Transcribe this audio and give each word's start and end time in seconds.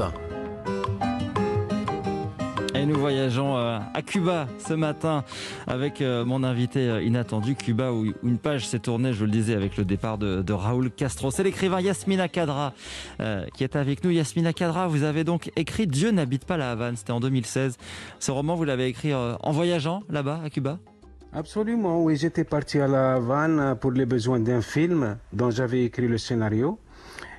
Europe 0.00 0.14
1. 2.74 2.78
Et 2.78 2.86
nous 2.86 2.98
voyageons 2.98 3.58
euh, 3.58 3.78
à 3.92 4.02
Cuba 4.02 4.46
ce 4.58 4.72
matin 4.72 5.24
avec 5.66 6.00
euh, 6.00 6.24
mon 6.24 6.42
invité 6.44 6.88
euh, 6.88 7.02
inattendu, 7.02 7.54
Cuba, 7.54 7.92
où 7.92 8.06
une 8.22 8.38
page 8.38 8.66
s'est 8.66 8.78
tournée, 8.78 9.12
je 9.12 9.18
vous 9.18 9.26
le 9.26 9.30
disais, 9.30 9.54
avec 9.54 9.76
le 9.76 9.84
départ 9.84 10.16
de, 10.16 10.40
de 10.40 10.52
Raoul 10.54 10.90
Castro. 10.90 11.30
C'est 11.30 11.42
l'écrivain 11.42 11.80
Yasmina 11.80 12.28
Kadra 12.28 12.72
qui 13.54 13.64
est 13.64 13.76
avec 13.76 14.02
nous. 14.02 14.10
Yasmina 14.10 14.54
Kadra, 14.54 14.88
vous 14.88 15.02
avez 15.02 15.24
donc 15.24 15.50
écrit 15.56 15.86
Dieu 15.86 16.10
n'habite 16.10 16.46
pas 16.46 16.56
la 16.56 16.70
Havane, 16.70 16.96
c'était 16.96 17.12
en 17.12 17.20
2016. 17.20 17.76
Ce 18.18 18.30
roman, 18.30 18.54
vous 18.54 18.64
l'avez 18.64 18.86
écrit 18.86 19.12
en 19.14 19.52
voyageant 19.52 20.02
là-bas, 20.08 20.40
à 20.44 20.50
Cuba? 20.50 20.78
Absolument, 21.32 22.02
oui. 22.02 22.16
J'étais 22.16 22.44
parti 22.44 22.80
à 22.80 22.88
la 22.88 23.14
Havane 23.14 23.76
pour 23.80 23.92
les 23.92 24.06
besoins 24.06 24.40
d'un 24.40 24.62
film 24.62 25.16
dont 25.32 25.50
j'avais 25.50 25.84
écrit 25.84 26.08
le 26.08 26.18
scénario. 26.18 26.78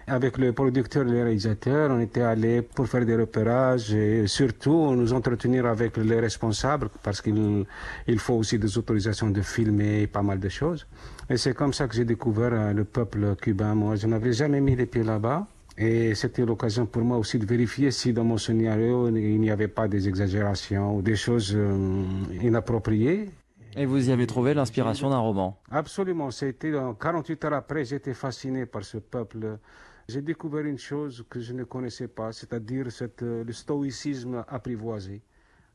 Avec 0.08 0.38
le 0.38 0.52
producteur 0.52 1.04
et 1.08 1.12
le 1.12 1.24
réalisateur, 1.24 1.92
on 1.92 2.00
était 2.00 2.22
allés 2.22 2.62
pour 2.62 2.88
faire 2.88 3.06
des 3.06 3.16
repérages 3.16 3.94
et 3.94 4.28
surtout 4.28 4.94
nous 4.96 5.14
entretenir 5.14 5.66
avec 5.66 5.98
les 5.98 6.20
responsables 6.20 6.90
parce 7.04 7.22
qu'il 7.22 7.66
il 8.08 8.20
faut 8.20 8.36
aussi 8.36 8.58
des 8.58 8.78
autorisations 8.78 9.30
de 9.30 9.42
filmer 9.42 10.08
pas 10.08 10.22
mal 10.22 10.40
de 10.40 10.50
choses. 10.50 10.88
Et 11.30 11.38
c'est 11.38 11.54
comme 11.54 11.74
ça 11.74 11.88
que 11.88 11.96
j'ai 11.96 12.06
découvert 12.06 12.52
euh, 12.54 12.74
le 12.74 12.84
peuple 12.84 13.36
cubain. 13.42 13.76
Moi, 13.76 13.96
je 13.96 14.08
n'avais 14.08 14.34
jamais 14.34 14.60
mis 14.60 14.76
les 14.76 14.86
pieds 14.86 15.04
là-bas. 15.04 15.48
Et 15.78 16.14
c'était 16.16 16.46
l'occasion 16.46 16.86
pour 16.86 17.04
moi 17.04 17.18
aussi 17.18 17.40
de 17.40 17.46
vérifier 17.46 17.92
si 17.92 18.12
dans 18.12 18.26
mon 18.26 18.38
scénario 18.38 19.08
il 19.08 19.40
n'y 19.40 19.50
avait 19.50 19.70
pas 19.70 19.88
des 19.88 20.08
exagérations 20.08 20.98
ou 20.98 21.02
des 21.02 21.16
choses 21.16 21.54
euh, 21.56 22.04
inappropriées. 22.42 23.30
Et 23.76 23.86
vous 23.86 24.10
y 24.10 24.12
avez 24.12 24.28
trouvé 24.28 24.54
l'inspiration 24.54 25.10
d'un 25.10 25.20
roman 25.20 25.60
Absolument. 25.70 26.32
C'était 26.32 26.74
48 27.00 27.46
heures 27.46 27.54
après, 27.54 27.86
j'étais 27.86 28.14
fasciné 28.14 28.66
par 28.66 28.84
ce 28.84 28.98
peuple 28.98 29.58
j'ai 30.12 30.22
découvert 30.22 30.66
une 30.66 30.78
chose 30.78 31.24
que 31.30 31.40
je 31.40 31.54
ne 31.54 31.64
connaissais 31.64 32.10
pas, 32.10 32.34
c'est-à-dire 32.34 32.88
euh, 33.22 33.44
le 33.46 33.54
stoïcisme 33.54 34.44
apprivoisé, 34.48 35.22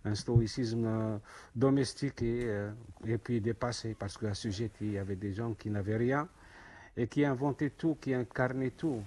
un 0.04 0.14
stoïcisme 0.14 0.84
euh, 0.86 1.18
domestique 1.54 2.22
euh, 2.22 2.70
et, 3.06 3.16
puis 3.18 3.40
dépassé, 3.40 3.96
parce 3.98 4.18
qu'à 4.18 4.34
ce 4.34 4.50
sujet, 4.50 4.70
il 4.82 4.92
y 4.92 4.98
avait 4.98 5.16
des 5.16 5.32
gens 5.32 5.54
qui 5.54 5.70
n'avaient 5.70 5.96
rien 5.96 6.28
et 6.96 7.06
qui 7.06 7.24
inventaient 7.24 7.70
tout, 7.70 7.96
qui 8.00 8.12
incarnaient 8.12 8.70
tout. 8.70 9.02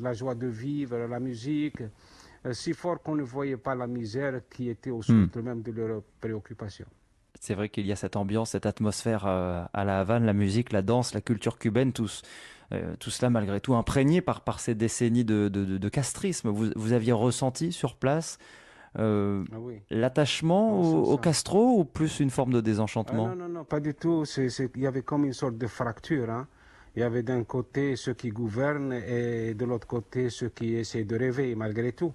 La 0.00 0.12
joie 0.12 0.34
de 0.34 0.46
vivre, 0.46 0.96
la 0.96 1.20
musique, 1.20 1.82
si 2.52 2.72
fort 2.72 3.02
qu'on 3.02 3.16
ne 3.16 3.22
voyait 3.22 3.56
pas 3.56 3.74
la 3.74 3.86
misère 3.86 4.40
qui 4.48 4.68
était 4.68 4.90
au 4.90 5.02
centre 5.02 5.40
hmm. 5.40 5.44
même 5.44 5.62
de 5.62 5.72
leurs 5.72 6.02
préoccupations. 6.20 6.86
C'est 7.40 7.54
vrai 7.54 7.68
qu'il 7.68 7.86
y 7.86 7.92
a 7.92 7.96
cette 7.96 8.16
ambiance, 8.16 8.50
cette 8.50 8.66
atmosphère 8.66 9.26
à 9.26 9.84
la 9.84 10.00
Havane, 10.00 10.24
la 10.24 10.32
musique, 10.32 10.72
la 10.72 10.82
danse, 10.82 11.14
la 11.14 11.20
culture 11.20 11.58
cubaine, 11.58 11.92
tous 11.92 12.22
euh, 12.72 12.96
tout 12.98 13.10
cela 13.10 13.30
malgré 13.30 13.60
tout 13.60 13.74
imprégné 13.74 14.20
par, 14.20 14.40
par 14.40 14.58
ces 14.58 14.74
décennies 14.74 15.24
de, 15.24 15.48
de, 15.48 15.88
castrisme. 15.88 16.48
Vous, 16.48 16.70
vous, 16.74 16.92
aviez 16.92 17.12
ressenti 17.12 17.70
sur 17.70 17.94
place 17.94 18.38
euh, 18.98 19.44
ah 19.52 19.56
l'attachement 19.90 20.80
au, 20.80 21.16
Castro 21.18 21.78
ou 21.78 21.84
plus 21.84 22.18
une 22.18 22.30
forme 22.30 22.52
de 22.52 22.60
désenchantement? 22.60 23.28
Ah 23.30 23.34
Non, 23.36 23.44
non, 23.44 23.54
non, 23.60 23.64
pas 23.64 23.78
du 23.78 23.94
tout. 23.94 24.24
il 24.36 24.80
y 24.80 24.86
avait 24.86 25.02
comme 25.02 25.24
une 25.24 25.32
sorte 25.32 25.58
de 25.58 25.66
fracture. 25.66 26.30
Hein. 26.30 26.48
Il 26.96 27.00
y 27.00 27.02
avait 27.02 27.22
d'un 27.22 27.44
côté 27.44 27.94
ceux 27.94 28.14
qui 28.14 28.30
gouvernent 28.30 28.94
et 28.94 29.54
de 29.54 29.64
l'autre 29.64 29.86
côté 29.86 30.30
ceux 30.30 30.48
qui 30.48 30.74
essaient 30.74 31.04
de 31.04 31.16
rêver 31.16 31.54
malgré 31.54 31.92
tout. 31.92 32.14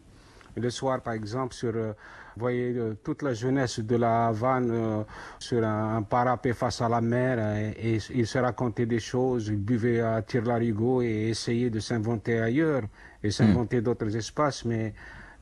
Le 0.55 0.69
soir, 0.69 1.01
par 1.01 1.13
exemple, 1.13 1.53
sur, 1.53 1.71
euh, 1.75 1.93
vous 2.35 2.41
voyez, 2.41 2.73
euh, 2.75 2.93
toute 3.03 3.21
la 3.21 3.33
jeunesse 3.33 3.79
de 3.79 3.95
la 3.95 4.27
Havane 4.27 4.69
euh, 4.71 5.03
sur 5.39 5.65
un, 5.65 6.01
parapet 6.03 6.53
face 6.53 6.81
à 6.81 6.89
la 6.89 6.99
mer, 6.99 7.39
et, 7.77 7.99
ils 8.13 8.27
se 8.27 8.37
racontaient 8.37 8.85
des 8.85 8.99
choses, 8.99 9.47
ils 9.47 9.57
buvaient 9.57 10.01
à 10.01 10.21
tire-larigot 10.21 11.01
et 11.01 11.29
essayaient 11.29 11.69
de 11.69 11.79
s'inventer 11.79 12.39
ailleurs 12.39 12.83
et 13.23 13.31
s'inventer 13.31 13.79
hmm. 13.79 13.83
d'autres 13.83 14.15
espaces, 14.15 14.65
mais 14.65 14.93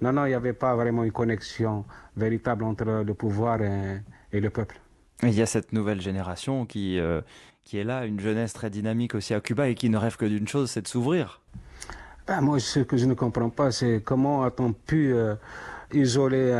non, 0.02 0.14
non, 0.14 0.26
il 0.26 0.30
n'y 0.30 0.36
avait 0.36 0.54
pas 0.54 0.76
vraiment 0.76 1.04
une 1.04 1.12
connexion 1.12 1.86
véritable 2.16 2.64
entre 2.64 3.04
le 3.04 3.14
pouvoir 3.14 3.62
et, 3.62 4.40
le 4.40 4.50
peuple. 4.50 4.80
Il 5.24 5.34
y 5.34 5.42
a 5.42 5.46
cette 5.46 5.74
nouvelle 5.74 6.02
génération 6.02 6.66
qui, 6.66 7.00
qui 7.66 7.78
est 7.78 7.84
là, 7.84 8.06
une 8.06 8.20
jeunesse 8.20 8.54
très 8.54 8.70
dynamique 8.70 9.16
aussi 9.16 9.34
à 9.34 9.42
Cuba 9.42 9.68
et 9.68 9.76
qui 9.76 9.90
ne 9.90 9.98
rêve 9.98 10.16
que 10.16 10.26
d'une 10.26 10.48
chose, 10.48 10.70
c'est 10.70 10.82
de 10.84 10.88
s'ouvrir. 10.88 11.42
Ben, 12.30 12.42
moi, 12.42 12.60
ce 12.60 12.82
que 12.82 12.96
je 12.96 13.08
ne 13.08 13.16
comprends 13.16 13.50
pas, 13.50 13.72
c'est 13.72 14.04
comment 14.06 14.44
a-t-on 14.44 14.72
pu 14.72 15.12
euh, 15.14 15.34
isoler 15.92 16.52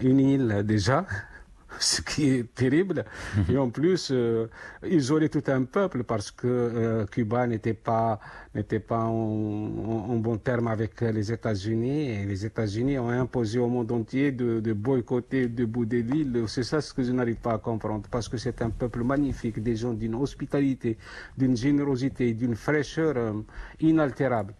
une 0.00 0.20
île 0.20 0.62
déjà, 0.64 1.04
ce 1.78 2.00
qui 2.00 2.30
est 2.30 2.54
terrible, 2.54 3.04
mhm. 3.36 3.54
et 3.54 3.58
en 3.58 3.68
plus 3.68 4.08
euh, 4.10 4.46
isoler 4.88 5.28
tout 5.28 5.42
un 5.48 5.64
peuple 5.64 6.02
parce 6.02 6.30
que 6.30 6.46
euh, 6.46 7.04
Cuba 7.04 7.46
n'était 7.46 7.74
pas 7.74 8.18
n'était 8.54 8.80
pas 8.80 9.04
en, 9.04 10.16
bon 10.16 10.38
terme 10.38 10.68
avec 10.68 11.02
les 11.02 11.30
États-Unis 11.30 12.08
et 12.12 12.24
les 12.24 12.46
États-Unis 12.46 12.98
ont 12.98 13.10
imposé 13.10 13.58
au 13.58 13.68
monde 13.68 13.92
entier 13.92 14.32
de, 14.32 14.60
de 14.60 14.72
boycotter 14.72 15.48
de 15.48 15.66
bout 15.66 15.84
de 15.84 15.98
l'île. 15.98 16.44
C'est 16.46 16.62
ça 16.62 16.80
ce 16.80 16.94
que 16.94 17.02
je 17.02 17.12
n'arrive 17.12 17.36
pas 17.36 17.52
à 17.52 17.58
comprendre 17.58 18.08
parce 18.10 18.30
que 18.30 18.38
c'est 18.38 18.62
un 18.62 18.70
peuple 18.70 19.04
magnifique, 19.04 19.62
des 19.62 19.76
gens 19.76 19.92
d'une 19.92 20.14
hospitalité, 20.14 20.96
d'une 21.36 21.54
générosité, 21.54 22.32
d'une 22.32 22.56
fraîcheur 22.56 23.34
inaltérable. 23.78 24.54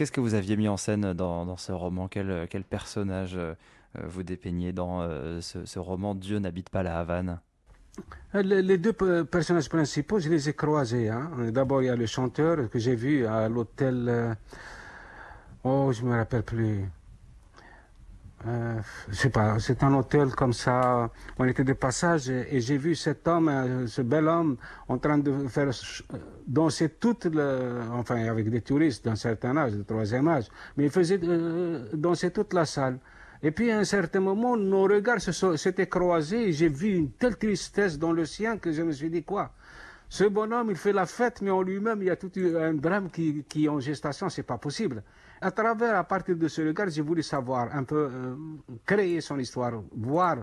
Qu'est-ce 0.00 0.12
que 0.12 0.22
vous 0.22 0.32
aviez 0.32 0.56
mis 0.56 0.66
en 0.66 0.78
scène 0.78 1.12
dans, 1.12 1.58
ce 1.58 1.72
roman? 1.72 2.08
Quel, 2.08 2.64
personnage 2.70 3.36
euh, 3.36 3.54
vous 4.02 4.22
dépeignez 4.22 4.72
dans 4.72 5.02
euh, 5.02 5.42
ce, 5.42 5.78
roman 5.78 6.14
Dieu 6.14 6.38
n'habite 6.38 6.70
pas 6.70 6.82
la 6.82 6.98
Havane? 6.98 7.38
Les, 8.32 8.78
deux 8.78 8.94
personnages 8.94 9.68
principaux, 9.68 10.18
je 10.18 10.30
les 10.30 10.48
ai 10.48 10.54
croisés. 10.54 11.10
Hein. 11.10 11.30
D'abord, 11.52 11.82
il 11.82 11.88
y 11.88 11.88
a 11.90 11.96
le 11.96 12.06
chanteur 12.06 12.70
que 12.70 12.78
j'ai 12.78 12.94
vu 12.94 13.26
à 13.26 13.50
l'hôtel. 13.50 14.06
Euh, 14.08 14.34
oh, 15.64 15.92
je 15.92 16.02
me 16.02 16.16
rappelle 16.16 16.44
plus. 16.44 16.86
Euh, 18.46 18.80
pas, 19.32 19.58
c'est 19.58 19.82
un 19.82 19.92
hôtel 19.92 20.30
comme 20.30 20.52
ça. 20.52 21.10
On 21.38 21.44
était 21.44 21.64
de 21.64 21.74
passage 21.74 22.30
et, 22.30 22.60
j'ai 22.60 22.78
vu 22.78 22.94
cet 22.94 23.28
homme, 23.28 23.48
euh, 23.48 23.86
ce 23.86 24.00
bel 24.02 24.28
homme, 24.28 24.56
en 24.88 24.98
train 24.98 25.18
de 25.18 25.46
faire 25.48 25.68
euh, 25.68 26.16
danser 26.46 26.88
toute 26.88 27.26
le, 27.26 27.80
enfin 27.92 28.16
avec 28.26 28.48
des 28.48 28.62
touristes 28.62 29.04
d'un 29.04 29.16
certain 29.16 29.56
âge, 29.56 29.72
de 29.72 29.82
troisième 29.82 30.28
âge, 30.28 30.46
mais 30.76 30.84
il 30.84 30.90
faisait 30.90 31.20
danser 31.92 32.30
toute 32.30 32.54
la 32.54 32.64
salle. 32.64 32.98
Et 33.42 33.50
puis 33.50 33.70
à 33.70 33.78
un 33.78 33.84
certain 33.84 34.20
moment, 34.20 34.56
nos 34.56 34.84
regards 34.84 35.20
s'étaient 35.20 35.88
croisés 35.88 36.48
et 36.48 36.52
j'ai 36.52 36.68
vu 36.68 36.94
une 36.94 37.10
telle 37.12 37.36
tristesse 37.36 37.98
dans 37.98 38.12
le 38.12 38.24
sien 38.24 38.58
que 38.58 38.72
je 38.72 38.82
me 38.82 38.92
suis 38.92 39.10
dit 39.10 39.22
quoi? 39.22 39.52
Ce 40.12 40.24
bonhomme, 40.24 40.70
il 40.70 40.76
fait 40.76 40.92
la 40.92 41.06
fête, 41.06 41.40
mais 41.40 41.52
en 41.52 41.62
lui-même, 41.62 42.02
il 42.02 42.06
y 42.06 42.10
a 42.10 42.16
tout 42.16 42.32
un 42.36 42.74
drame 42.74 43.10
qui, 43.10 43.44
est 43.56 43.68
en 43.68 43.78
gestation, 43.78 44.28
c'est 44.28 44.42
pas 44.42 44.58
possible. 44.58 45.04
À 45.40 45.52
travers, 45.52 45.94
à 45.96 46.02
partir 46.02 46.34
de 46.36 46.48
ce 46.48 46.62
regard, 46.62 46.88
j'ai 46.88 47.00
voulu 47.00 47.22
savoir 47.22 47.72
un 47.72 47.84
peu, 47.84 48.08
euh, 48.10 48.34
créer 48.84 49.20
son 49.20 49.38
histoire, 49.38 49.80
voir 49.96 50.38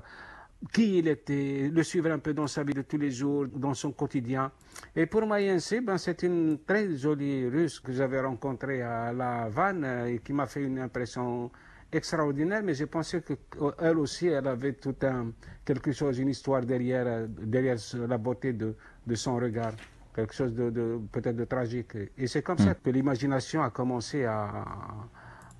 qui 0.72 1.00
il 1.00 1.10
était, 1.10 1.70
le 1.70 1.84
suivre 1.84 2.10
un 2.12 2.20
peu 2.20 2.34
dans 2.34 2.48
sa 2.48 2.64
vie 2.64 2.74
de 2.74 2.84
tous 2.84 2.98
les 2.98 3.12
jours, 3.12 3.46
dans 3.54 3.74
son 3.74 3.92
quotidien. 3.92 4.54
Et 4.96 5.06
pour 5.06 5.28
Mayense, 5.28 5.74
ben, 5.84 5.98
c'est 5.98 6.24
une 6.24 6.60
très 6.66 6.96
jolie 6.96 7.46
russe 7.50 7.82
que 7.82 7.92
j'avais 7.92 8.22
rencontrée 8.22 8.82
à 8.82 9.12
La 9.12 9.44
Havane 9.44 9.84
euh, 9.84 10.06
et 10.06 10.20
qui 10.20 10.32
m'a 10.32 10.48
fait 10.48 10.64
une 10.64 10.80
impression 10.80 11.52
extraordinaire, 11.92 12.62
mais 12.64 12.74
j'ai 12.74 12.86
pensé 12.86 13.22
qu'elle 13.22 13.98
aussi, 13.98 14.28
elle 14.28 14.48
avait 14.48 14.74
tout 14.74 14.96
un, 15.04 15.32
quelque 15.66 15.92
chose, 15.92 16.20
une 16.20 16.30
histoire 16.30 16.62
derrière, 16.64 17.28
derrière 17.28 17.78
la 18.08 18.18
beauté 18.18 18.54
de, 18.54 18.76
de 19.06 19.16
son 19.16 19.36
regard 19.38 19.74
quelque 20.18 20.34
chose 20.34 20.54
de, 20.56 21.00
peut-être 21.12 21.36
de 21.36 21.46
tragique. 21.46 21.96
Et 22.18 22.26
c'est 22.26 22.42
comme 22.42 22.58
ça 22.58 22.72
hmm. 22.72 22.82
que 22.84 22.90
l'imagination 22.90 23.62
a 23.62 23.70
commencé 23.70 24.26
à, 24.26 24.66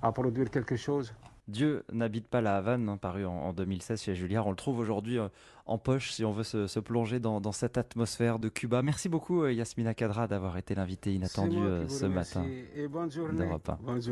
à, 0.02 0.10
produire 0.10 0.50
quelque 0.50 0.74
chose. 0.74 1.14
Dieu 1.48 1.82
n'habite 1.92 2.28
pas 2.28 2.42
la 2.42 2.56
Havane, 2.56 2.88
hein, 2.88 2.98
paru 2.98 3.24
en, 3.24 3.52
2016 3.54 4.02
chez 4.02 4.14
Julliard. 4.14 4.46
On 4.46 4.50
le 4.50 4.56
trouve 4.56 4.78
aujourd'hui 4.78 5.18
euh, 5.18 5.28
en 5.64 5.78
poche 5.78 6.12
si 6.12 6.24
on 6.24 6.32
veut 6.32 6.44
se, 6.44 6.78
plonger 6.78 7.20
dans, 7.20 7.52
cette 7.52 7.78
atmosphère 7.78 8.38
de 8.38 8.48
Cuba. 8.48 8.82
Merci 8.82 9.08
beaucoup 9.08 9.42
euh, 9.42 9.52
Yasmina 9.52 9.94
Kadra 9.94 10.28
d'avoir 10.28 10.58
été 10.58 10.74
l'invité 10.74 11.14
inattendu 11.14 11.56
euh, 11.58 11.88
ce 11.88 12.04
matin. 12.04 12.44
Et 12.76 12.86
bonne 12.86 13.10
journée. 13.10 13.46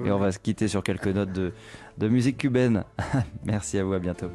Et 0.05 0.11
on 0.11 0.19
va 0.19 0.33
se 0.33 0.39
quitter 0.39 0.67
sur 0.67 0.83
quelques 0.83 1.09
notes 1.09 1.33
de, 1.33 1.53
de 1.99 2.09
musique 2.09 2.39
cubaine. 2.39 2.85
Merci 3.45 3.79
à 3.79 3.85
vous, 3.85 3.93
à 3.93 3.99
bientôt. 3.99 4.31